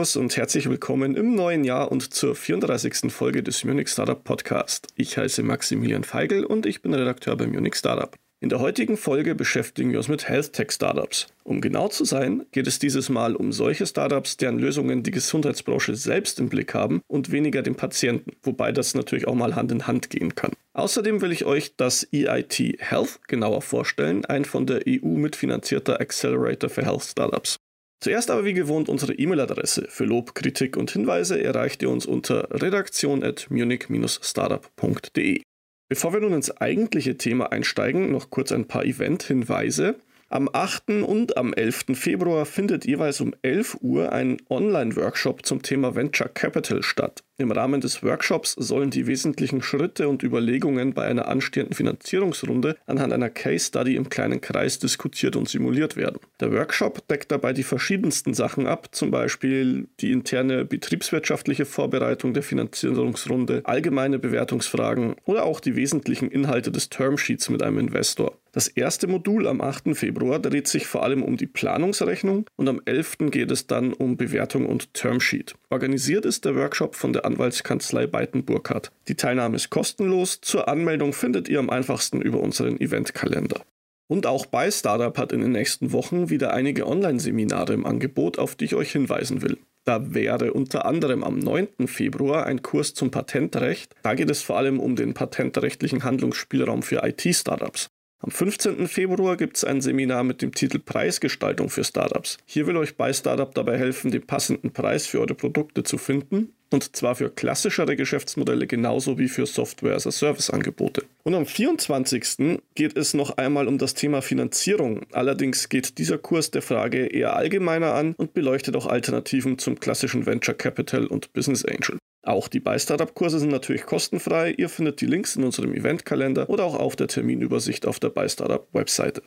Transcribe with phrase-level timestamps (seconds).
[0.00, 3.12] Servus und herzlich willkommen im neuen Jahr und zur 34.
[3.12, 4.86] Folge des Munich Startup Podcast.
[4.94, 8.16] Ich heiße Maximilian Feigl und ich bin Redakteur bei Munich Startup.
[8.40, 11.26] In der heutigen Folge beschäftigen wir uns mit Health Tech Startups.
[11.44, 15.94] Um genau zu sein, geht es dieses Mal um solche Startups, deren Lösungen die Gesundheitsbranche
[15.94, 19.86] selbst im Blick haben und weniger den Patienten, wobei das natürlich auch mal Hand in
[19.86, 20.52] Hand gehen kann.
[20.72, 26.70] Außerdem will ich euch das EIT Health genauer vorstellen, ein von der EU mitfinanzierter Accelerator
[26.70, 27.58] für Health Startups.
[28.02, 29.86] Zuerst aber wie gewohnt unsere E-Mail-Adresse.
[29.88, 35.42] Für Lob, Kritik und Hinweise erreicht ihr uns unter redaktion.munich-startup.de.
[35.90, 39.96] Bevor wir nun ins eigentliche Thema einsteigen, noch kurz ein paar Event-Hinweise.
[40.32, 41.02] Am 8.
[41.02, 41.86] und am 11.
[41.94, 47.24] Februar findet jeweils um 11 Uhr ein Online-Workshop zum Thema Venture Capital statt.
[47.36, 53.12] Im Rahmen des Workshops sollen die wesentlichen Schritte und Überlegungen bei einer anstehenden Finanzierungsrunde anhand
[53.12, 56.20] einer Case Study im kleinen Kreis diskutiert und simuliert werden.
[56.38, 62.44] Der Workshop deckt dabei die verschiedensten Sachen ab, zum Beispiel die interne betriebswirtschaftliche Vorbereitung der
[62.44, 68.39] Finanzierungsrunde, allgemeine Bewertungsfragen oder auch die wesentlichen Inhalte des Termsheets mit einem Investor.
[68.52, 69.96] Das erste Modul am 8.
[69.96, 73.30] Februar dreht sich vor allem um die Planungsrechnung und am 11.
[73.30, 75.54] geht es dann um Bewertung und Termsheet.
[75.68, 78.90] Organisiert ist der Workshop von der Anwaltskanzlei Beiten Burkhardt.
[79.06, 80.40] Die Teilnahme ist kostenlos.
[80.40, 83.60] Zur Anmeldung findet ihr am einfachsten über unseren Eventkalender.
[84.08, 88.56] Und auch bei Startup hat in den nächsten Wochen wieder einige Online-Seminare im Angebot, auf
[88.56, 89.58] die ich euch hinweisen will.
[89.84, 91.86] Da wäre unter anderem am 9.
[91.86, 93.94] Februar ein Kurs zum Patentrecht.
[94.02, 97.90] Da geht es vor allem um den patentrechtlichen Handlungsspielraum für IT-Startups.
[98.22, 98.86] Am 15.
[98.86, 102.36] Februar gibt es ein Seminar mit dem Titel Preisgestaltung für Startups.
[102.44, 106.52] Hier will euch bei Startup dabei helfen, den passenden Preis für eure Produkte zu finden.
[106.70, 111.04] Und zwar für klassischere Geschäftsmodelle genauso wie für Software-as-a-Service-Angebote.
[111.22, 112.60] Und am 24.
[112.74, 115.06] geht es noch einmal um das Thema Finanzierung.
[115.12, 120.26] Allerdings geht dieser Kurs der Frage eher allgemeiner an und beleuchtet auch Alternativen zum klassischen
[120.26, 121.96] Venture Capital und Business Angel.
[122.22, 124.52] Auch die bei Startup-Kurse sind natürlich kostenfrei.
[124.52, 128.28] Ihr findet die Links in unserem Eventkalender oder auch auf der Terminübersicht auf der bei
[128.28, 129.22] Startup-Webseite.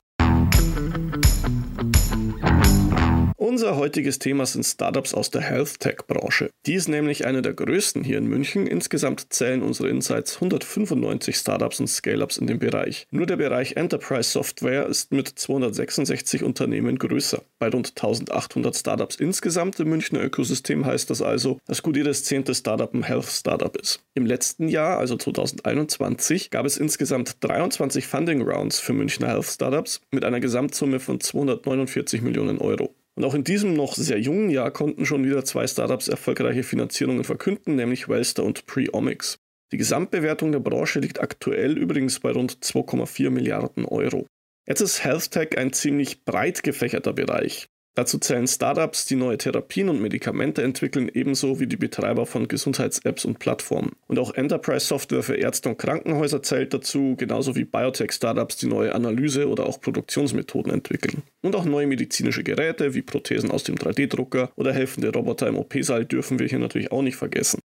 [3.53, 6.49] Unser heutiges Thema sind Startups aus der Health Tech Branche.
[6.65, 8.65] Die ist nämlich eine der größten hier in München.
[8.65, 13.05] Insgesamt zählen unsere Insights 195 Startups und Scale-ups in dem Bereich.
[13.11, 17.43] Nur der Bereich Enterprise Software ist mit 266 Unternehmen größer.
[17.59, 22.55] Bei rund 1800 Startups insgesamt im Münchner Ökosystem heißt das also, dass gut jedes zehnte
[22.55, 23.99] Startup ein Health Startup ist.
[24.15, 30.01] Im letzten Jahr, also 2021, gab es insgesamt 23 Funding Rounds für Münchner Health Startups
[30.09, 32.95] mit einer Gesamtsumme von 249 Millionen Euro.
[33.15, 37.23] Und auch in diesem noch sehr jungen Jahr konnten schon wieder zwei Startups erfolgreiche Finanzierungen
[37.23, 39.37] verkünden, nämlich Wellster und Preomics.
[39.71, 44.27] Die Gesamtbewertung der Branche liegt aktuell übrigens bei rund 2,4 Milliarden Euro.
[44.67, 47.69] Jetzt ist Health Tech ein ziemlich breit gefächerter Bereich.
[47.95, 53.23] Dazu zählen Startups, die neue Therapien und Medikamente entwickeln, ebenso wie die Betreiber von Gesundheits-Apps
[53.23, 53.91] und Plattformen.
[54.07, 59.47] Und auch Enterprise-Software für Ärzte und Krankenhäuser zählt dazu, genauso wie Biotech-Startups, die neue Analyse-
[59.47, 61.21] oder auch Produktionsmethoden entwickeln.
[61.43, 66.05] Und auch neue medizinische Geräte wie Prothesen aus dem 3D-Drucker oder helfende Roboter im OP-Saal
[66.05, 67.59] dürfen wir hier natürlich auch nicht vergessen.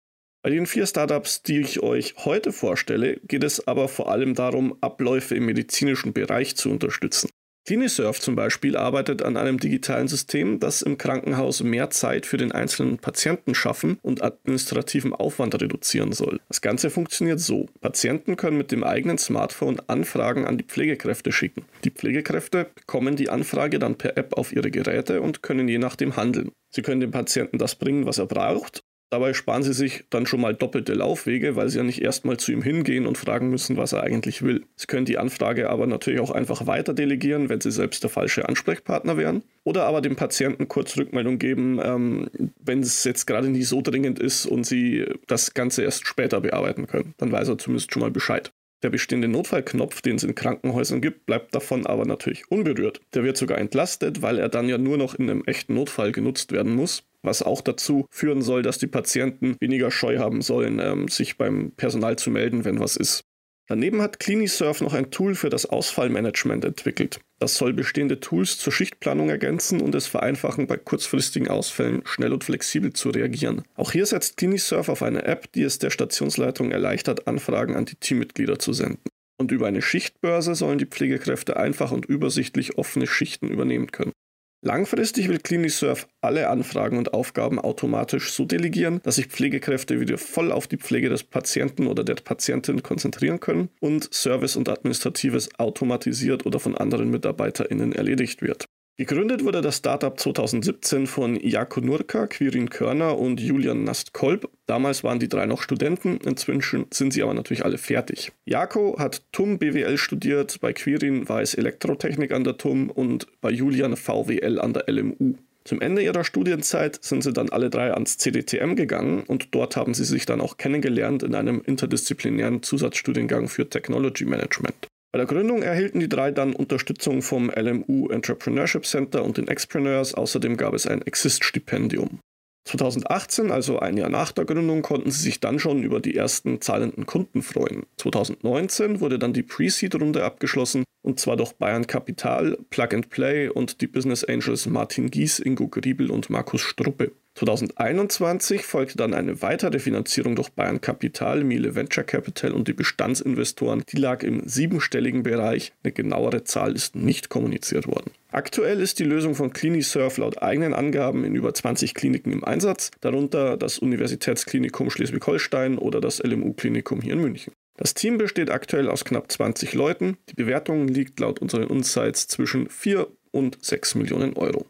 [0.44, 4.78] Bei den vier Startups, die ich euch heute vorstelle, geht es aber vor allem darum,
[4.82, 7.30] Abläufe im medizinischen Bereich zu unterstützen.
[7.68, 12.54] Clinisurf zum Beispiel arbeitet an einem digitalen System, das im Krankenhaus mehr Zeit für den
[12.54, 16.40] einzelnen Patienten schaffen und administrativen Aufwand reduzieren soll.
[16.48, 17.66] Das Ganze funktioniert so.
[17.82, 21.66] Patienten können mit dem eigenen Smartphone Anfragen an die Pflegekräfte schicken.
[21.84, 26.16] Die Pflegekräfte bekommen die Anfrage dann per App auf ihre Geräte und können je nachdem
[26.16, 26.52] handeln.
[26.70, 30.42] Sie können dem Patienten das bringen, was er braucht Dabei sparen sie sich dann schon
[30.42, 33.94] mal doppelte Laufwege, weil sie ja nicht erstmal zu ihm hingehen und fragen müssen, was
[33.94, 34.66] er eigentlich will.
[34.76, 38.50] Sie können die Anfrage aber natürlich auch einfach weiter delegieren, wenn sie selbst der falsche
[38.50, 39.44] Ansprechpartner wären.
[39.64, 42.30] Oder aber dem Patienten kurz Rückmeldung geben, ähm,
[42.60, 46.88] wenn es jetzt gerade nicht so dringend ist und sie das Ganze erst später bearbeiten
[46.88, 47.14] können.
[47.18, 48.52] Dann weiß er zumindest schon mal Bescheid.
[48.84, 53.00] Der bestehende Notfallknopf, den es in Krankenhäusern gibt, bleibt davon aber natürlich unberührt.
[53.14, 56.52] Der wird sogar entlastet, weil er dann ja nur noch in einem echten Notfall genutzt
[56.52, 61.08] werden muss was auch dazu führen soll, dass die Patienten weniger Scheu haben sollen, ähm,
[61.08, 63.22] sich beim Personal zu melden, wenn was ist.
[63.70, 67.20] Daneben hat CliniSurf noch ein Tool für das Ausfallmanagement entwickelt.
[67.38, 72.46] Das soll bestehende Tools zur Schichtplanung ergänzen und es vereinfachen, bei kurzfristigen Ausfällen schnell und
[72.46, 73.64] flexibel zu reagieren.
[73.76, 77.96] Auch hier setzt CliniSurf auf eine App, die es der Stationsleitung erleichtert, Anfragen an die
[77.96, 79.04] Teammitglieder zu senden.
[79.38, 84.14] Und über eine Schichtbörse sollen die Pflegekräfte einfach und übersichtlich offene Schichten übernehmen können.
[84.62, 90.52] Langfristig will CliniSurf alle Anfragen und Aufgaben automatisch so delegieren, dass sich Pflegekräfte wieder voll
[90.52, 96.46] auf die Pflege des Patienten oder der Patientin konzentrieren können und Service und Administratives automatisiert
[96.46, 98.66] oder von anderen MitarbeiterInnen erledigt wird.
[99.00, 104.50] Gegründet wurde das Startup 2017 von Jako Nurka, Quirin Körner und Julian Nastkolb.
[104.66, 108.32] Damals waren die drei noch Studenten, inzwischen sind sie aber natürlich alle fertig.
[108.46, 113.52] Jako hat TUM BWL studiert, bei Quirin war es Elektrotechnik an der TUM und bei
[113.52, 115.36] Julian VWL an der LMU.
[115.64, 119.94] Zum Ende ihrer Studienzeit sind sie dann alle drei ans CDTM gegangen und dort haben
[119.94, 124.88] sie sich dann auch kennengelernt in einem interdisziplinären Zusatzstudiengang für Technology Management.
[125.14, 130.14] Bei der Gründung erhielten die drei dann Unterstützung vom LMU Entrepreneurship Center und den Expreneurs.
[130.14, 132.20] Außerdem gab es ein Exist-Stipendium.
[132.68, 136.62] 2018, also ein Jahr nach der Gründung, konnten sie sich dann schon über die ersten
[136.62, 137.86] zahlenden Kunden freuen.
[137.98, 143.80] 2019 wurde dann die Pre-Seed-Runde abgeschlossen und zwar durch Bayern Capital, Plug and Play und
[143.80, 147.14] die Business Angels Martin Gies, Ingo Griebel und Markus Struppe.
[147.36, 153.84] 2021 folgte dann eine weitere Finanzierung durch Bayern Capital, Miele Venture Capital und die Bestandsinvestoren.
[153.90, 155.72] Die lag im siebenstelligen Bereich.
[155.84, 158.12] Eine genauere Zahl ist nicht kommuniziert worden.
[158.38, 162.92] Aktuell ist die Lösung von CliniSurf laut eigenen Angaben in über 20 Kliniken im Einsatz,
[163.02, 167.54] darunter das Universitätsklinikum Schleswig-Holstein oder das LMU-Klinikum hier in München.
[167.78, 170.20] Das Team besteht aktuell aus knapp 20 Leuten.
[170.30, 174.68] Die Bewertung liegt laut unseren Insights zwischen 4 und 6 Millionen Euro.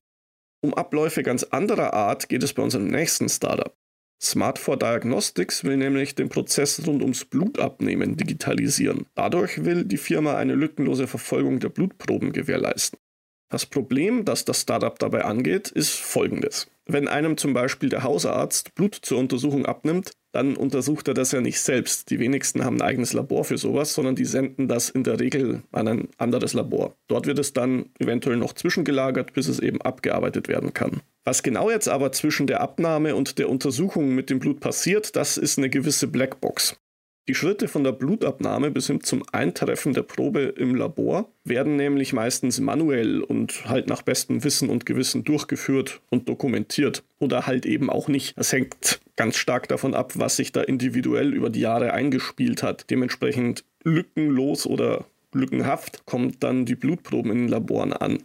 [0.61, 3.73] Um Abläufe ganz anderer Art geht es bei unserem nächsten Startup.
[4.23, 9.07] Smart4 Diagnostics will nämlich den Prozess rund ums Blutabnehmen digitalisieren.
[9.15, 12.97] Dadurch will die Firma eine lückenlose Verfolgung der Blutproben gewährleisten.
[13.49, 16.67] Das Problem, das das Startup dabei angeht, ist folgendes.
[16.85, 21.41] Wenn einem zum Beispiel der Hausarzt Blut zur Untersuchung abnimmt, dann untersucht er das ja
[21.41, 22.09] nicht selbst.
[22.09, 25.63] Die wenigsten haben ein eigenes Labor für sowas, sondern die senden das in der Regel
[25.71, 26.95] an ein anderes Labor.
[27.07, 31.01] Dort wird es dann eventuell noch zwischengelagert, bis es eben abgearbeitet werden kann.
[31.25, 35.37] Was genau jetzt aber zwischen der Abnahme und der Untersuchung mit dem Blut passiert, das
[35.37, 36.77] ist eine gewisse Blackbox.
[37.29, 42.13] Die Schritte von der Blutabnahme bis hin zum Eintreffen der Probe im Labor werden nämlich
[42.13, 47.89] meistens manuell und halt nach bestem Wissen und Gewissen durchgeführt und dokumentiert oder halt eben
[47.89, 48.37] auch nicht.
[48.37, 52.89] Das hängt ganz stark davon ab, was sich da individuell über die Jahre eingespielt hat.
[52.89, 58.19] Dementsprechend lückenlos oder lückenhaft kommt dann die Blutproben in den Laboren an.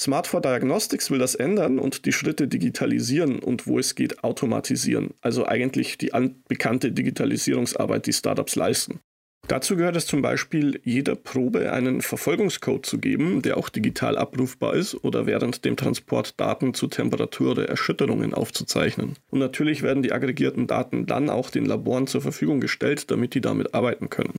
[0.00, 5.10] Smart for Diagnostics will das ändern und die Schritte digitalisieren und wo es geht automatisieren.
[5.20, 6.10] Also eigentlich die
[6.48, 9.00] bekannte Digitalisierungsarbeit, die Startups leisten.
[9.46, 14.72] Dazu gehört es zum Beispiel, jeder Probe einen Verfolgungscode zu geben, der auch digital abrufbar
[14.72, 19.16] ist oder während dem Transport Daten zu Temperatur oder Erschütterungen aufzuzeichnen.
[19.28, 23.42] Und natürlich werden die aggregierten Daten dann auch den Laboren zur Verfügung gestellt, damit die
[23.42, 24.32] damit arbeiten können.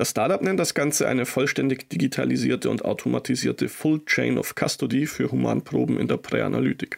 [0.00, 5.30] Das Startup nennt das Ganze eine vollständig digitalisierte und automatisierte Full Chain of Custody für
[5.30, 6.96] Humanproben in der Präanalytik.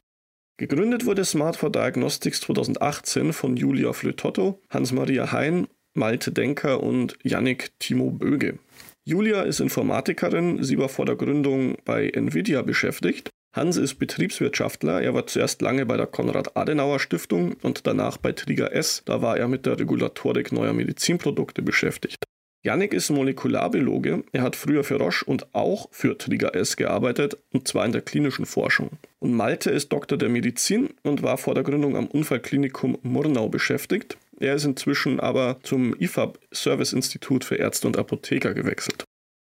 [0.57, 7.73] Gegründet wurde Smart for Diagnostics 2018 von Julia Flötotto, Hans-Maria Hein, Malte Denker und Yannick
[7.81, 8.61] Timo Böge.
[9.05, 13.31] Julia ist Informatikerin, sie war vor der Gründung bei Nvidia beschäftigt.
[13.53, 19.03] Hans ist Betriebswirtschaftler, er war zuerst lange bei der Konrad-Adenauer-Stiftung und danach bei Trigger S,
[19.05, 22.23] da war er mit der Regulatorik neuer Medizinprodukte beschäftigt.
[22.65, 24.23] Yannick ist Molekularbiologe.
[24.31, 28.03] Er hat früher für Roche und auch für Trigger S gearbeitet, und zwar in der
[28.03, 28.91] klinischen Forschung.
[29.19, 34.17] Und Malte ist Doktor der Medizin und war vor der Gründung am Unfallklinikum Murnau beschäftigt.
[34.39, 39.05] Er ist inzwischen aber zum IFAB Service Institut für Ärzte und Apotheker gewechselt.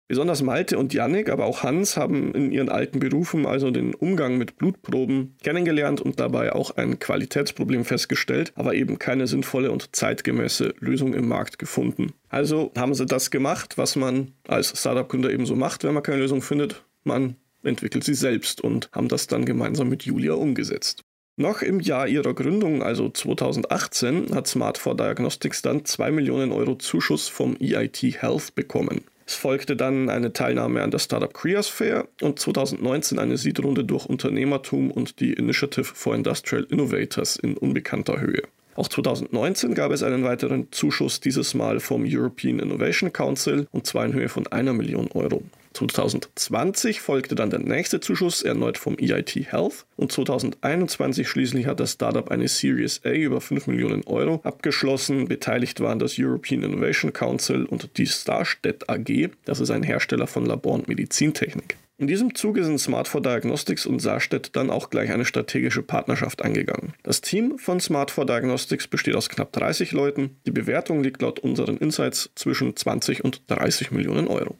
[0.09, 4.37] Besonders Malte und Yannick, aber auch Hans haben in ihren alten Berufen also den Umgang
[4.37, 10.75] mit Blutproben kennengelernt und dabei auch ein Qualitätsproblem festgestellt, aber eben keine sinnvolle und zeitgemäße
[10.81, 12.13] Lösung im Markt gefunden.
[12.29, 16.21] Also haben sie das gemacht, was man als Startup-Gründer eben so macht, wenn man keine
[16.21, 16.85] Lösung findet.
[17.05, 21.03] Man entwickelt sie selbst und haben das dann gemeinsam mit Julia umgesetzt.
[21.37, 27.29] Noch im Jahr ihrer Gründung, also 2018, hat Smart4 Diagnostics dann 2 Millionen Euro Zuschuss
[27.29, 29.03] vom EIT Health bekommen.
[29.33, 34.05] Es folgte dann eine Teilnahme an der Startup Creas Fair und 2019 eine Seedrunde durch
[34.05, 38.43] Unternehmertum und die Initiative for Industrial Innovators in unbekannter Höhe.
[38.75, 44.05] Auch 2019 gab es einen weiteren Zuschuss, dieses Mal vom European Innovation Council, und zwar
[44.05, 45.43] in Höhe von einer Million Euro.
[45.73, 49.87] 2020 folgte dann der nächste Zuschuss, erneut vom EIT Health.
[49.97, 55.29] Und 2021 schließlich hat das Startup eine Series A über 5 Millionen Euro abgeschlossen.
[55.29, 59.31] Beteiligt waren das European Innovation Council und die Starstedt AG.
[59.45, 61.77] Das ist ein Hersteller von Labor- und Medizintechnik.
[62.03, 66.95] In diesem Zuge sind Smart4 Diagnostics und Saarstedt dann auch gleich eine strategische Partnerschaft eingegangen.
[67.05, 70.37] Das Team von Smart4 Diagnostics besteht aus knapp 30 Leuten.
[70.45, 74.57] Die Bewertung liegt laut unseren Insights zwischen 20 und 30 Millionen Euro.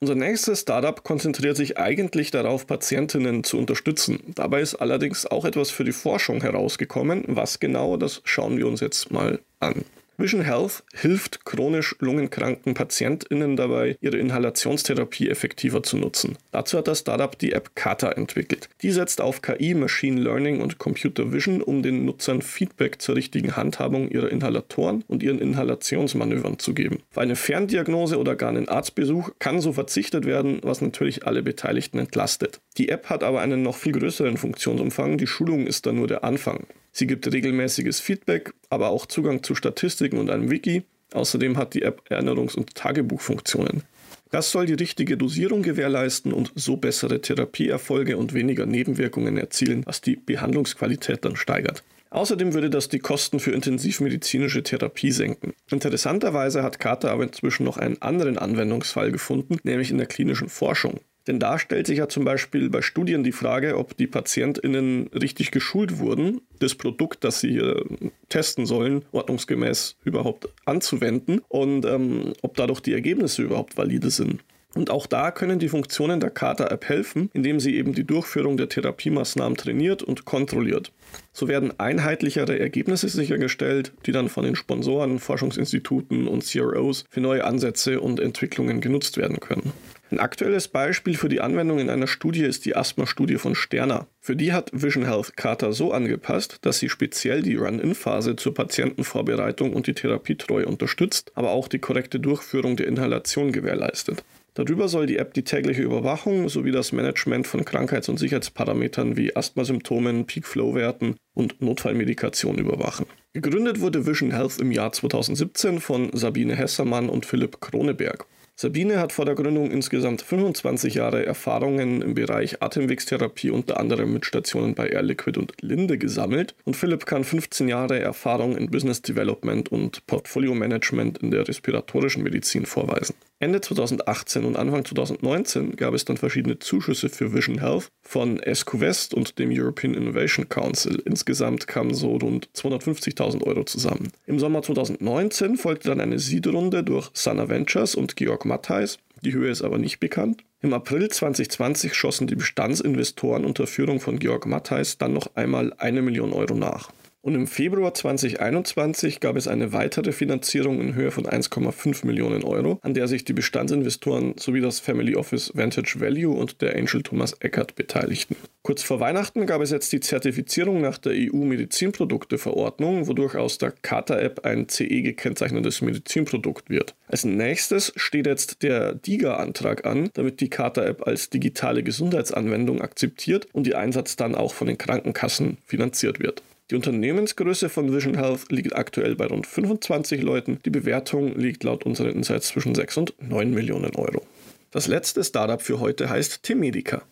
[0.00, 4.20] Unser nächstes Startup konzentriert sich eigentlich darauf, Patientinnen zu unterstützen.
[4.34, 7.24] Dabei ist allerdings auch etwas für die Forschung herausgekommen.
[7.28, 9.84] Was genau, das schauen wir uns jetzt mal an.
[10.16, 16.38] Vision Health hilft chronisch lungenkranken PatientInnen dabei, ihre Inhalationstherapie effektiver zu nutzen.
[16.52, 18.68] Dazu hat das Startup die App Kata entwickelt.
[18.82, 23.56] Die setzt auf KI, Machine Learning und Computer Vision, um den Nutzern Feedback zur richtigen
[23.56, 26.98] Handhabung ihrer Inhalatoren und ihren Inhalationsmanövern zu geben.
[27.10, 31.98] Für eine Ferndiagnose oder gar einen Arztbesuch kann so verzichtet werden, was natürlich alle Beteiligten
[31.98, 32.60] entlastet.
[32.78, 35.18] Die App hat aber einen noch viel größeren Funktionsumfang.
[35.18, 36.66] Die Schulung ist da nur der Anfang.
[36.96, 40.84] Sie gibt regelmäßiges Feedback, aber auch Zugang zu Statistiken und einem Wiki.
[41.12, 43.82] Außerdem hat die App Erinnerungs- und Tagebuchfunktionen.
[44.30, 50.02] Das soll die richtige Dosierung gewährleisten und so bessere Therapieerfolge und weniger Nebenwirkungen erzielen, was
[50.02, 51.82] die Behandlungsqualität dann steigert.
[52.10, 55.52] Außerdem würde das die Kosten für intensivmedizinische Therapie senken.
[55.68, 61.00] Interessanterweise hat Carter aber inzwischen noch einen anderen Anwendungsfall gefunden, nämlich in der klinischen Forschung.
[61.26, 65.50] Denn da stellt sich ja zum Beispiel bei Studien die Frage, ob die PatientInnen richtig
[65.50, 67.84] geschult wurden, das Produkt, das sie hier
[68.28, 74.44] testen sollen, ordnungsgemäß überhaupt anzuwenden und ähm, ob dadurch die Ergebnisse überhaupt valide sind.
[74.74, 78.68] Und auch da können die Funktionen der Kata-App helfen, indem sie eben die Durchführung der
[78.68, 80.92] Therapiemaßnahmen trainiert und kontrolliert.
[81.32, 87.44] So werden einheitlichere Ergebnisse sichergestellt, die dann von den Sponsoren, Forschungsinstituten und CROs für neue
[87.44, 89.72] Ansätze und Entwicklungen genutzt werden können.
[90.10, 94.06] Ein aktuelles Beispiel für die Anwendung in einer Studie ist die Asthma-Studie von Sterner.
[94.20, 99.72] Für die hat Vision Health Kata so angepasst, dass sie speziell die Run-In-Phase zur Patientenvorbereitung
[99.72, 104.22] und die Therapietreue unterstützt, aber auch die korrekte Durchführung der Inhalation gewährleistet.
[104.54, 109.34] Darüber soll die App die tägliche Überwachung sowie das Management von Krankheits- und Sicherheitsparametern wie
[109.34, 113.06] Asthmasymptomen, Peak-Flow-Werten und Notfallmedikation überwachen.
[113.32, 118.26] Gegründet wurde Vision Health im Jahr 2017 von Sabine Hessermann und Philipp Kroneberg.
[118.56, 124.24] Sabine hat vor der Gründung insgesamt 25 Jahre Erfahrungen im Bereich Atemwegstherapie unter anderem mit
[124.24, 129.02] Stationen bei Air Liquid und Linde gesammelt und Philipp kann 15 Jahre Erfahrung in Business
[129.02, 133.16] Development und Portfolio Management in der respiratorischen Medizin vorweisen.
[133.44, 139.12] Ende 2018 und Anfang 2019 gab es dann verschiedene Zuschüsse für Vision Health von ESCO-West
[139.12, 141.02] und dem European Innovation Council.
[141.04, 144.10] Insgesamt kamen so rund 250.000 Euro zusammen.
[144.24, 148.98] Im Sommer 2019 folgte dann eine Seed-Runde durch Sana Ventures und Georg Mattheis.
[149.20, 150.42] Die Höhe ist aber nicht bekannt.
[150.62, 156.00] Im April 2020 schossen die Bestandsinvestoren unter Führung von Georg Mattheis dann noch einmal eine
[156.00, 156.90] Million Euro nach.
[157.24, 162.78] Und im Februar 2021 gab es eine weitere Finanzierung in Höhe von 1,5 Millionen Euro,
[162.82, 167.32] an der sich die Bestandsinvestoren sowie das Family Office Vantage Value und der Angel Thomas
[167.40, 168.36] Eckert beteiligten.
[168.60, 174.44] Kurz vor Weihnachten gab es jetzt die Zertifizierung nach der EU-Medizinprodukte-Verordnung, wodurch aus der Kata-App
[174.44, 176.94] ein CE gekennzeichnetes Medizinprodukt wird.
[177.06, 183.66] Als nächstes steht jetzt der DIGA-Antrag an, damit die Kata-App als digitale Gesundheitsanwendung akzeptiert und
[183.66, 186.42] ihr Einsatz dann auch von den Krankenkassen finanziert wird.
[186.70, 190.60] Die Unternehmensgröße von Vision Health liegt aktuell bei rund 25 Leuten.
[190.64, 194.22] Die Bewertung liegt laut unseren Insights zwischen 6 und 9 Millionen Euro.
[194.70, 197.02] Das letzte Startup für heute heißt Temedica.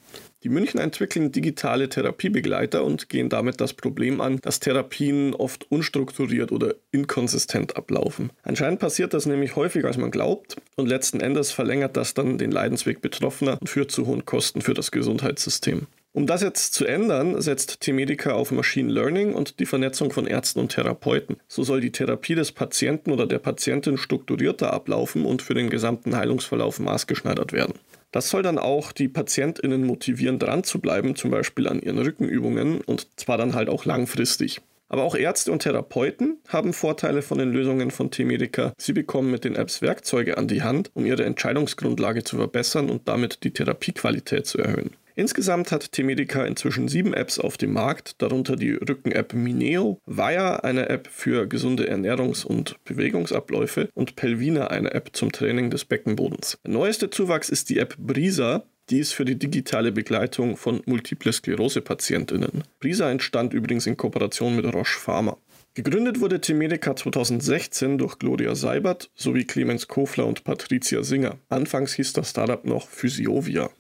[0.42, 6.50] Die München entwickeln digitale Therapiebegleiter und gehen damit das Problem an, dass Therapien oft unstrukturiert
[6.50, 8.30] oder inkonsistent ablaufen.
[8.42, 12.50] Anscheinend passiert das nämlich häufiger als man glaubt und letzten Endes verlängert das dann den
[12.50, 15.87] Leidensweg Betroffener und führt zu hohen Kosten für das Gesundheitssystem.
[16.14, 20.61] Um das jetzt zu ändern, setzt T-Medica auf Machine Learning und die Vernetzung von Ärzten
[20.61, 21.38] und Therapeuten.
[21.49, 26.14] So soll die Therapie des Patienten oder der Patientin strukturierter ablaufen und für den gesamten
[26.14, 27.75] Heilungsverlauf maßgeschneidert werden.
[28.11, 32.83] Das soll dann auch die PatientInnen motivieren, dran zu bleiben, zum Beispiel an ihren Rückenübungen
[32.83, 34.61] und zwar dann halt auch langfristig.
[34.90, 38.75] Aber auch Ärzte und Therapeuten haben Vorteile von den Lösungen von T-Medica.
[38.76, 43.09] Sie bekommen mit den Apps Werkzeuge an die Hand, um ihre Entscheidungsgrundlage zu verbessern und
[43.09, 44.90] damit die Therapiequalität zu erhöhen.
[45.14, 50.88] Insgesamt hat T-Medica inzwischen sieben Apps auf dem Markt, darunter die Rücken-App Mineo, Vaya, eine
[50.88, 56.59] App für gesunde Ernährungs- und Bewegungsabläufe und Pelvina, eine App zum Training des Beckenbodens.
[56.64, 61.33] Der neueste Zuwachs ist die App Brisa, die ist für die digitale Begleitung von Multiple
[61.33, 62.64] Sklerose-PatientInnen.
[62.81, 65.37] Brisa entstand übrigens in Kooperation mit Roche Pharma.
[65.75, 71.38] Gegründet wurde T-Medica 2016 durch Gloria Seibert sowie Clemens Kofler und Patricia Singer.
[71.49, 73.71] Anfangs hieß das Startup noch Physiovia.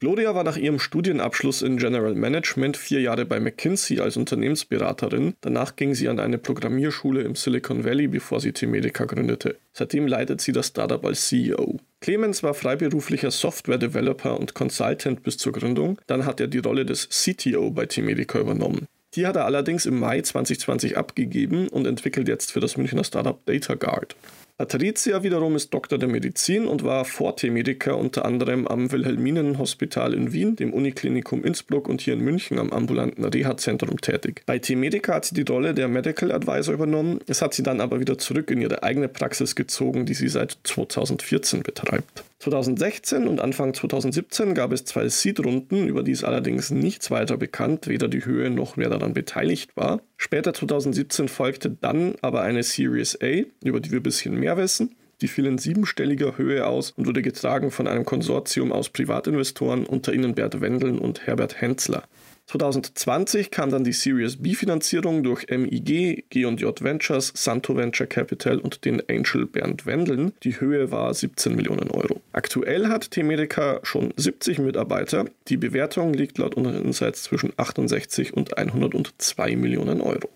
[0.00, 5.34] Gloria war nach ihrem Studienabschluss in General Management vier Jahre bei McKinsey als Unternehmensberaterin.
[5.40, 9.56] Danach ging sie an eine Programmierschule im Silicon Valley, bevor sie T-Medica gründete.
[9.72, 11.80] Seitdem leitet sie das Startup als CEO.
[12.00, 16.00] Clemens war freiberuflicher Software-Developer und Consultant bis zur Gründung.
[16.06, 18.86] Dann hat er die Rolle des CTO bei T-Medica übernommen.
[19.14, 23.44] Die hat er allerdings im Mai 2020 abgegeben und entwickelt jetzt für das Münchner Startup
[23.46, 24.14] DataGuard.
[24.58, 30.32] Patricia wiederum ist Doktor der Medizin und war vor T-Medica unter anderem am Wilhelminenhospital in
[30.32, 34.42] Wien, dem Uniklinikum Innsbruck und hier in München am ambulanten Reha-Zentrum tätig.
[34.46, 38.00] Bei T-Medica hat sie die Rolle der Medical Advisor übernommen, es hat sie dann aber
[38.00, 42.24] wieder zurück in ihre eigene Praxis gezogen, die sie seit 2014 betreibt.
[42.40, 47.88] 2016 und Anfang 2017 gab es zwei Seed-Runden, über die ist allerdings nichts weiter bekannt,
[47.88, 50.00] weder die Höhe noch wer daran beteiligt war.
[50.16, 54.94] Später 2017 folgte dann aber eine Series A, über die wir ein bisschen mehr wissen.
[55.20, 60.12] Die fiel in siebenstelliger Höhe aus und wurde getragen von einem Konsortium aus Privatinvestoren, unter
[60.12, 62.04] ihnen Bert Wendeln und Herbert Hensler.
[62.48, 69.02] 2020 kam dann die Series B-Finanzierung durch MIG, G&J Ventures, Santo Venture Capital und den
[69.10, 70.32] Angel Bernd Wendeln.
[70.44, 72.22] Die Höhe war 17 Millionen Euro.
[72.32, 75.26] Aktuell hat T-Medica schon 70 Mitarbeiter.
[75.48, 80.30] Die Bewertung liegt laut unseren Insights zwischen 68 und 102 Millionen Euro.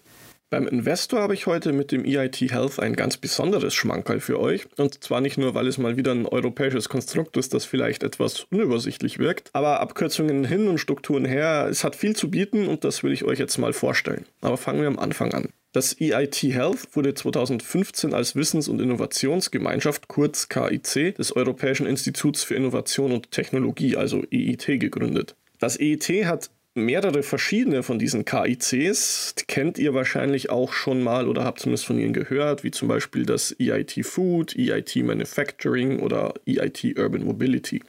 [0.53, 4.67] Beim Investor habe ich heute mit dem EIT Health ein ganz besonderes Schmankerl für euch.
[4.77, 8.45] Und zwar nicht nur, weil es mal wieder ein europäisches Konstrukt ist, das vielleicht etwas
[8.51, 13.03] unübersichtlich wirkt, aber Abkürzungen hin und Strukturen her, es hat viel zu bieten und das
[13.03, 14.27] will ich euch jetzt mal vorstellen.
[14.43, 15.49] Aber fangen wir am Anfang an.
[15.73, 22.57] Das EIT Health wurde 2015 als Wissens- und Innovationsgemeinschaft, kurz KIC, des Europäischen Instituts für
[22.57, 25.35] Innovation und Technologie, also EIT, gegründet.
[25.59, 29.35] Das EIT hat mehrere verschiedene von diesen KICs.
[29.38, 32.88] Die kennt ihr wahrscheinlich auch schon mal oder habt zumindest von ihnen gehört, wie zum
[32.88, 37.83] Beispiel das EIT Food, EIT Manufacturing oder EIT Urban Mobility.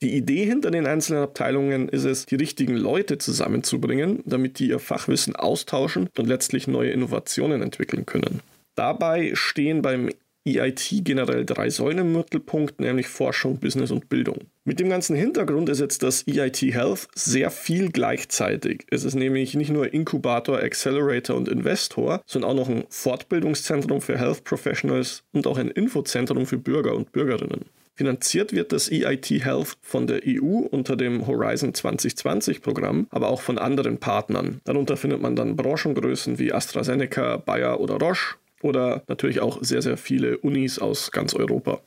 [0.00, 4.78] Die Idee hinter den einzelnen Abteilungen ist es, die richtigen Leute zusammenzubringen, damit die ihr
[4.78, 8.40] Fachwissen austauschen und letztlich neue Innovationen entwickeln können.
[8.76, 10.10] Dabei stehen beim
[10.56, 14.46] EIT generell drei Säulen im Mittelpunkt, nämlich Forschung, Business und Bildung.
[14.64, 18.86] Mit dem ganzen Hintergrund ist jetzt das EIT Health sehr viel gleichzeitig.
[18.90, 24.18] Es ist nämlich nicht nur Inkubator, Accelerator und Investor, sondern auch noch ein Fortbildungszentrum für
[24.18, 27.64] Health Professionals und auch ein Infozentrum für Bürger und Bürgerinnen.
[27.98, 33.40] Finanziert wird das EIT Health von der EU unter dem Horizon 2020 Programm, aber auch
[33.40, 34.60] von anderen Partnern.
[34.64, 39.96] Darunter findet man dann Branchengrößen wie AstraZeneca, Bayer oder Roche oder natürlich auch sehr, sehr
[39.96, 41.80] viele Unis aus ganz Europa.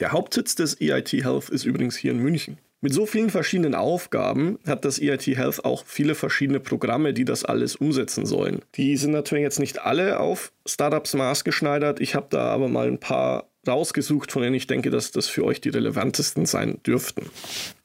[0.00, 2.58] Der Hauptsitz des EIT Health ist übrigens hier in München.
[2.80, 7.42] Mit so vielen verschiedenen Aufgaben hat das EIT Health auch viele verschiedene Programme, die das
[7.42, 8.60] alles umsetzen sollen.
[8.74, 12.00] Die sind natürlich jetzt nicht alle auf Startups maßgeschneidert.
[12.00, 15.44] Ich habe da aber mal ein paar rausgesucht, von denen ich denke, dass das für
[15.44, 17.30] euch die relevantesten sein dürften.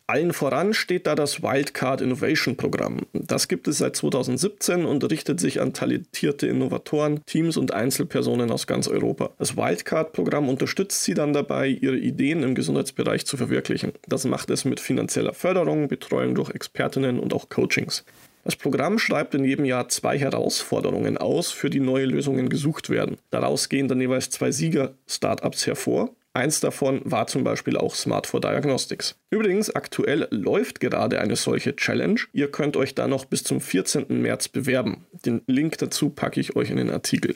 [0.09, 3.01] Allen voran steht da das Wildcard Innovation Programm.
[3.13, 8.65] Das gibt es seit 2017 und richtet sich an talentierte Innovatoren, Teams und Einzelpersonen aus
[8.65, 9.29] ganz Europa.
[9.37, 13.91] Das Wildcard-Programm unterstützt sie dann dabei, ihre Ideen im Gesundheitsbereich zu verwirklichen.
[14.07, 18.03] Das macht es mit finanzieller Förderung, Betreuung durch Expertinnen und auch Coachings.
[18.43, 23.17] Das Programm schreibt in jedem Jahr zwei Herausforderungen aus, für die neue Lösungen gesucht werden.
[23.29, 28.39] Daraus gehen dann jeweils zwei Sieger-Startups hervor Eins davon war zum Beispiel auch Smart for
[28.39, 29.17] Diagnostics.
[29.29, 32.21] Übrigens, aktuell läuft gerade eine solche Challenge.
[32.31, 34.05] Ihr könnt euch da noch bis zum 14.
[34.21, 35.05] März bewerben.
[35.25, 37.35] Den Link dazu packe ich euch in den Artikel.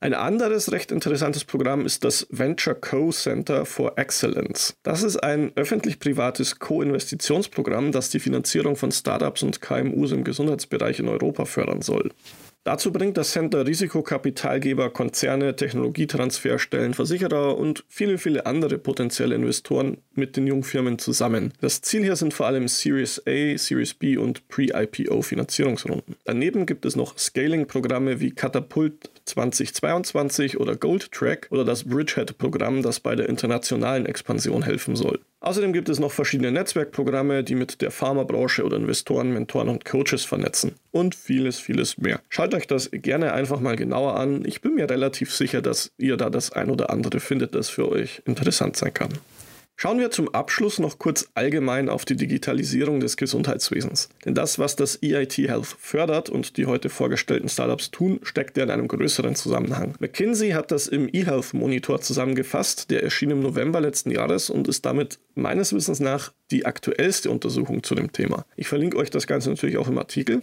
[0.00, 4.76] Ein anderes recht interessantes Programm ist das Venture Co Center for Excellence.
[4.82, 11.08] Das ist ein öffentlich-privates Co-Investitionsprogramm, das die Finanzierung von Startups und KMUs im Gesundheitsbereich in
[11.08, 12.10] Europa fördern soll.
[12.64, 20.38] Dazu bringt das Center Risikokapitalgeber, Konzerne, Technologietransferstellen, Versicherer und viele, viele andere potenzielle Investoren mit
[20.38, 21.52] den Jungfirmen zusammen.
[21.60, 26.16] Das Ziel hier sind vor allem Series A, Series B und Pre-IPO Finanzierungsrunden.
[26.24, 33.00] Daneben gibt es noch Scaling-Programme wie Katapult 2022 oder Gold Track oder das Bridgehead-Programm, das
[33.00, 35.20] bei der internationalen Expansion helfen soll.
[35.40, 40.24] Außerdem gibt es noch verschiedene Netzwerkprogramme, die mit der Pharmabranche oder Investoren, Mentoren und Coaches
[40.24, 40.74] vernetzen.
[40.90, 42.20] Und vieles, vieles mehr.
[42.30, 44.44] Schaut euch das gerne einfach mal genauer an.
[44.46, 47.88] Ich bin mir relativ sicher, dass ihr da das ein oder andere findet, das für
[47.90, 49.10] euch interessant sein kann.
[49.76, 54.08] Schauen wir zum Abschluss noch kurz allgemein auf die Digitalisierung des Gesundheitswesens.
[54.24, 58.62] Denn das, was das EIT Health fördert und die heute vorgestellten Startups tun, steckt ja
[58.62, 59.94] in einem größeren Zusammenhang.
[59.98, 64.86] McKinsey hat das im eHealth Monitor zusammengefasst, der erschien im November letzten Jahres und ist
[64.86, 68.46] damit meines Wissens nach die aktuellste Untersuchung zu dem Thema.
[68.56, 70.42] Ich verlinke euch das Ganze natürlich auch im Artikel.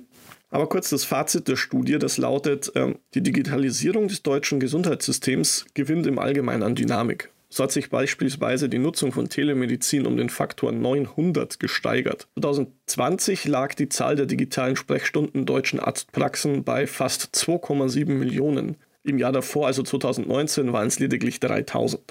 [0.50, 6.06] Aber kurz das Fazit der Studie, das lautet, äh, die Digitalisierung des deutschen Gesundheitssystems gewinnt
[6.06, 7.32] im Allgemeinen an Dynamik.
[7.54, 12.30] So hat sich beispielsweise die Nutzung von Telemedizin um den Faktor 900 gesteigert.
[12.40, 18.78] 2020 lag die Zahl der digitalen Sprechstunden deutschen Arztpraxen bei fast 2,7 Millionen.
[19.04, 22.02] Im Jahr davor, also 2019, waren es lediglich 3000.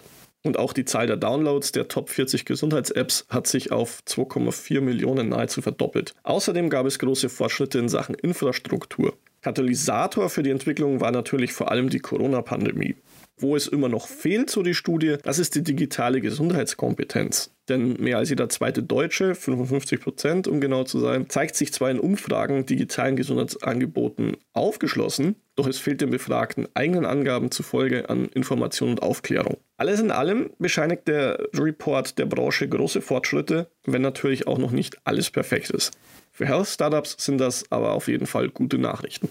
[0.42, 5.30] Und auch die Zahl der Downloads der Top 40 Gesundheits-Apps hat sich auf 2,4 Millionen
[5.30, 6.14] nahezu verdoppelt.
[6.22, 9.16] Außerdem gab es große Fortschritte in Sachen Infrastruktur.
[9.40, 12.96] Katalysator für die Entwicklung war natürlich vor allem die Corona-Pandemie.
[13.40, 17.50] Wo es immer noch fehlt, so die Studie, das ist die digitale Gesundheitskompetenz.
[17.70, 21.90] Denn mehr als jeder zweite Deutsche, 55 Prozent um genau zu sein, zeigt sich zwar
[21.90, 28.90] in Umfragen digitalen Gesundheitsangeboten aufgeschlossen, doch es fehlt den Befragten eigenen Angaben zufolge an Information
[28.90, 29.56] und Aufklärung.
[29.78, 34.98] Alles in allem bescheinigt der Report der Branche große Fortschritte, wenn natürlich auch noch nicht
[35.04, 35.92] alles perfekt ist.
[36.30, 39.28] Für Health Startups sind das aber auf jeden Fall gute Nachrichten.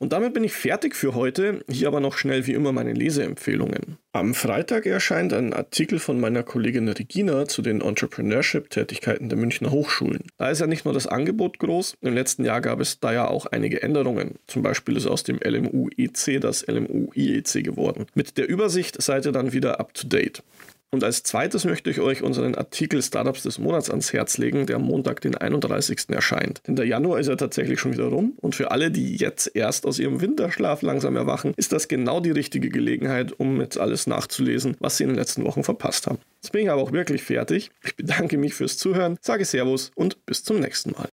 [0.00, 1.62] Und damit bin ich fertig für heute.
[1.70, 3.98] Hier aber noch schnell wie immer meine Leseempfehlungen.
[4.12, 10.22] Am Freitag erscheint ein Artikel von meiner Kollegin Regina zu den Entrepreneurship-Tätigkeiten der Münchner Hochschulen.
[10.38, 13.28] Da ist ja nicht nur das Angebot groß, im letzten Jahr gab es da ja
[13.28, 14.36] auch einige Änderungen.
[14.46, 18.06] Zum Beispiel ist aus dem LMU EC das LMU IEC geworden.
[18.14, 20.42] Mit der Übersicht seid ihr dann wieder up to date.
[20.92, 24.76] Und als zweites möchte ich euch unseren Artikel Startups des Monats ans Herz legen, der
[24.76, 26.08] am Montag, den 31.
[26.08, 26.62] erscheint.
[26.66, 29.86] Denn der Januar ist ja tatsächlich schon wieder rum und für alle, die jetzt erst
[29.86, 34.76] aus ihrem Winterschlaf langsam erwachen, ist das genau die richtige Gelegenheit, um jetzt alles nachzulesen,
[34.80, 36.18] was sie in den letzten Wochen verpasst haben.
[36.42, 37.70] Jetzt bin ich aber auch wirklich fertig.
[37.84, 41.08] Ich bedanke mich fürs Zuhören, sage Servus und bis zum nächsten Mal.